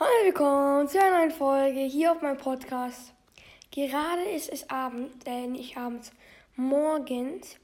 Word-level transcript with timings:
Hallo, 0.00 0.10
willkommen 0.26 0.86
zu 0.86 1.02
einer 1.02 1.18
neuen 1.18 1.32
Folge 1.32 1.80
hier 1.80 2.12
auf 2.12 2.22
meinem 2.22 2.36
Podcast. 2.36 3.12
Gerade 3.72 4.22
ist 4.30 4.48
es 4.48 4.70
Abend, 4.70 5.26
äh, 5.26 5.48
nicht 5.48 5.76
abends, 5.76 6.12
morgens. 6.54 7.56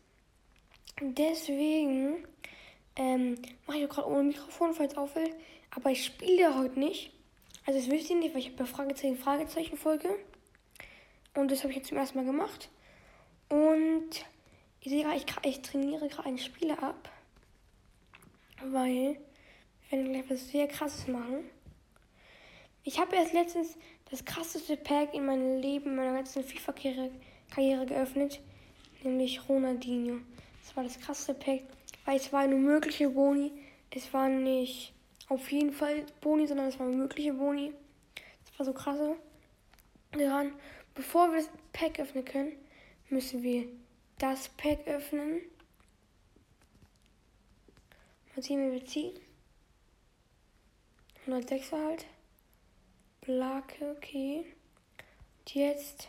Deswegen 1.01 2.27
ähm, 2.97 3.37
mache 3.69 3.79
ich 3.79 3.85
auch 3.85 3.95
gerade 3.95 4.09
ohne 4.09 4.25
Mikrofon, 4.25 4.75
falls 4.75 4.97
auffällt. 4.97 5.33
Aber 5.77 5.93
ich 5.93 6.05
spiele 6.05 6.59
heute 6.59 6.77
nicht. 6.77 7.12
Also 7.67 7.79
das 7.79 7.89
wisst 7.89 8.10
ihr 8.10 8.17
nicht, 8.17 8.35
weil 8.35 8.40
ich 8.40 8.51
habe 8.51 8.58
ja 8.58 8.66
Fragezeichen, 8.66 9.16
Fragezeichen 9.16 9.76
Folge. 9.76 10.08
Und 11.37 11.53
das 11.53 11.60
habe 11.60 11.71
ich 11.71 11.76
jetzt 11.76 11.90
zum 11.90 11.98
ersten 11.98 12.19
Mal 12.19 12.26
gemacht. 12.26 12.69
Und 13.48 14.10
ich 14.80 14.90
sehe 14.90 15.04
gerade, 15.04 15.19
ich, 15.19 15.26
ich 15.44 15.62
trainiere 15.62 16.09
gerade 16.09 16.27
einen 16.27 16.38
Spieler 16.38 16.82
ab. 16.82 17.09
Weil 18.60 19.20
wir 19.88 19.98
werden 19.98 20.12
gleich 20.12 20.30
was 20.30 20.48
sehr 20.48 20.66
krasses 20.66 21.06
machen. 21.06 21.48
Ich 22.87 22.98
habe 22.98 23.16
erst 23.16 23.32
letztens 23.32 23.78
das 24.11 24.27
krasseste 24.27 24.77
Pack 24.77 25.15
in 25.15 25.25
meinem 25.25 25.56
Leben, 25.56 25.91
in 25.91 25.97
meiner 25.97 26.12
ganzen 26.12 26.45
FIFA-Karriere 26.45 27.87
geöffnet, 27.87 28.42
nämlich 29.02 29.48
Ronaldinho. 29.48 30.19
Das 30.62 30.77
war 30.77 30.84
das 30.84 31.01
krasseste 31.01 31.33
Pack, 31.33 31.62
weil 32.05 32.19
es 32.19 32.30
war 32.30 32.41
eine 32.41 32.56
mögliche 32.56 33.09
Boni. 33.09 33.52
Es 33.91 34.12
war 34.12 34.28
nicht 34.28 34.92
auf 35.28 35.51
jeden 35.51 35.73
Fall 35.73 36.05
Boni, 36.20 36.47
sondern 36.47 36.66
es 36.66 36.78
war 36.78 36.87
eine 36.87 36.97
mögliche 36.97 37.33
Boni. 37.33 37.73
Das 38.45 38.59
war 38.59 38.66
so 38.66 38.75
krasse. 38.75 39.16
Daran, 40.12 40.53
bevor 40.95 41.33
wir 41.33 41.39
das 41.39 41.48
Pack 41.73 41.98
öffnen 41.98 42.27
können, 42.27 42.53
müssen 43.09 43.42
wir 43.42 43.66
das 44.19 44.51
Pack 44.51 44.87
öffnen. 44.87 45.41
Mal 48.37 48.42
sehen, 48.42 48.69
wie 48.69 48.75
wir 48.75 48.84
ziehen. 48.84 49.19
106 51.23 51.73
halt. 51.73 52.05
Blake, 53.24 53.96
okay. 53.96 54.45
Und 55.38 55.55
jetzt 55.55 56.08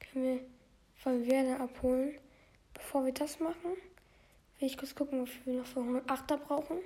können 0.00 0.24
wir 0.24 0.40
von 0.96 1.26
Werder 1.26 1.60
abholen. 1.60 2.18
Bevor 2.72 3.04
wir 3.04 3.12
das 3.12 3.38
machen, 3.38 3.76
will 4.58 4.68
ich 4.68 4.78
kurz 4.78 4.94
gucken, 4.94 5.26
viel 5.26 5.52
wir 5.52 5.60
noch 5.60 5.66
für 5.66 5.80
108er 5.80 6.36
brauchen. 6.38 6.78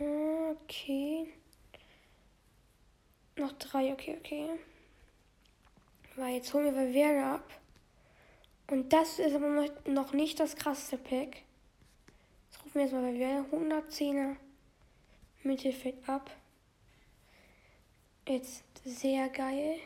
Okay. 0.00 1.32
Noch 3.36 3.52
drei, 3.52 3.92
okay, 3.92 4.16
okay. 4.18 4.48
Weil 6.16 6.34
jetzt 6.34 6.52
holen 6.52 6.74
wir 6.74 6.94
Werder 6.94 7.34
ab. 7.34 7.60
Und 8.70 8.92
das 8.92 9.20
ist 9.20 9.34
aber 9.34 9.68
noch 9.86 10.12
nicht 10.12 10.40
das 10.40 10.56
krasseste 10.56 10.98
Pack. 10.98 11.42
Jetzt 12.46 12.64
rufen 12.64 12.74
wir 12.74 12.82
jetzt 12.82 12.92
mal 12.92 13.02
bei 13.02 13.18
Werder 13.18 13.46
110er 13.52 14.36
Mittelfeld 15.44 15.96
ab. 16.08 16.30
Jetzt 18.28 18.62
sehr 18.84 19.30
geil. 19.30 19.76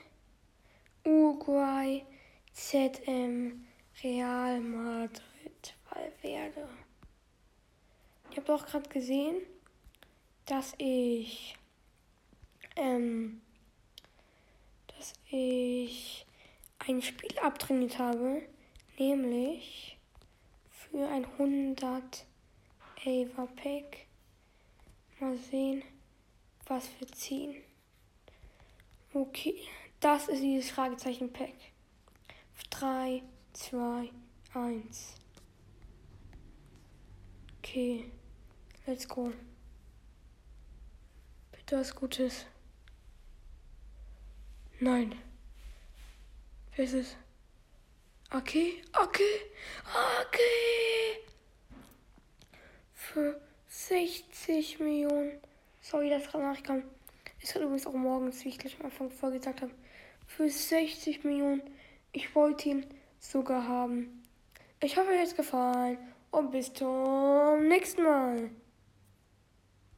Uruguay, 1.04 2.04
ZM, 2.52 3.64
Real 4.02 4.60
Madrid, 4.60 5.76
Valverde. 5.88 6.68
Ich 8.32 8.36
habe 8.38 8.52
auch 8.52 8.66
gerade 8.66 8.88
gesehen, 8.88 9.42
dass 10.46 10.74
ich, 10.78 11.54
ähm, 12.74 13.42
dass 14.88 15.12
ich 15.30 16.26
ein 16.80 17.00
Spiel 17.00 17.38
abtrainiert 17.38 18.00
habe, 18.00 18.42
nämlich 18.98 19.98
für 20.68 21.06
ein 21.06 21.26
100 21.38 22.26
Ava 23.06 23.46
Pack. 23.54 24.06
Mal 25.20 25.36
sehen, 25.36 25.84
was 26.66 26.88
wir 26.98 27.06
ziehen. 27.06 27.62
Okay, 29.14 29.60
das 30.00 30.28
ist 30.28 30.40
dieses 30.40 30.70
Fragezeichen-Pack. 30.70 31.52
3, 32.70 33.22
2, 33.52 34.10
1. 34.54 35.14
Okay, 37.58 38.10
let's 38.86 39.06
go. 39.06 39.30
Bitte 41.50 41.78
was 41.78 41.94
Gutes. 41.94 42.46
Nein. 44.80 45.14
Wer 46.74 46.84
ist 46.86 46.94
es? 46.94 47.16
Okay, 48.30 48.82
okay, 48.98 49.40
okay. 50.22 51.18
Für 52.94 53.38
60 53.68 54.80
Millionen. 54.80 55.38
Sorry, 55.82 56.08
dass 56.08 56.26
gerade 56.28 56.44
nachkam. 56.44 56.82
Ist 57.42 57.54
halt 57.54 57.64
übrigens 57.64 57.86
auch 57.86 57.94
morgens, 57.94 58.44
wie 58.44 58.50
ich 58.50 58.58
gleich 58.58 58.78
am 58.78 58.86
Anfang 58.86 59.10
vorgesagt 59.10 59.62
habe, 59.62 59.72
für 60.26 60.48
60 60.48 61.24
Millionen. 61.24 61.62
Ich 62.12 62.34
wollte 62.36 62.68
ihn 62.68 62.86
sogar 63.18 63.66
haben. 63.66 64.22
Ich 64.80 64.96
hoffe, 64.96 65.10
euch 65.10 65.18
hat 65.18 65.26
es 65.26 65.36
gefallen 65.36 65.98
und 66.30 66.52
bis 66.52 66.72
zum 66.72 67.66
nächsten 67.68 68.04
Mal. 68.04 68.50